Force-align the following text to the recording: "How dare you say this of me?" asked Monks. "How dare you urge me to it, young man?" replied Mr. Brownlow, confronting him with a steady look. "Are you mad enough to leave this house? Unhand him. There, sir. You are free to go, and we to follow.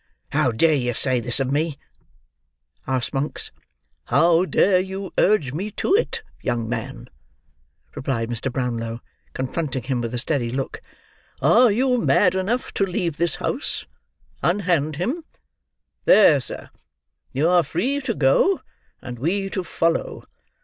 "How 0.31 0.51
dare 0.51 0.73
you 0.73 0.95
say 0.95 1.19
this 1.19 1.39
of 1.39 1.51
me?" 1.51 1.77
asked 2.87 3.13
Monks. 3.13 3.51
"How 4.05 4.45
dare 4.45 4.79
you 4.79 5.13
urge 5.19 5.53
me 5.53 5.69
to 5.73 5.93
it, 5.93 6.23
young 6.41 6.67
man?" 6.67 7.07
replied 7.93 8.27
Mr. 8.27 8.51
Brownlow, 8.51 8.99
confronting 9.33 9.83
him 9.83 10.01
with 10.01 10.11
a 10.15 10.17
steady 10.17 10.49
look. 10.49 10.81
"Are 11.39 11.71
you 11.71 11.99
mad 11.99 12.33
enough 12.33 12.73
to 12.73 12.83
leave 12.83 13.17
this 13.17 13.35
house? 13.35 13.85
Unhand 14.41 14.95
him. 14.95 15.23
There, 16.05 16.41
sir. 16.41 16.71
You 17.31 17.47
are 17.49 17.61
free 17.61 18.01
to 18.01 18.15
go, 18.15 18.61
and 19.03 19.19
we 19.19 19.51
to 19.51 19.63
follow. 19.63 20.23